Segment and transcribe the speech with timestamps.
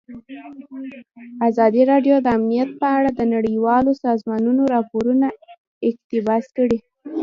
[1.47, 5.27] ازادي راډیو د امنیت په اړه د نړیوالو سازمانونو راپورونه
[5.89, 6.77] اقتباس کړي.